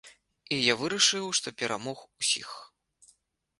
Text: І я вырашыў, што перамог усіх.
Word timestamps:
І 0.55 0.57
я 0.67 0.73
вырашыў, 0.81 1.29
што 1.41 1.53
перамог 1.61 1.97
усіх. 2.19 2.49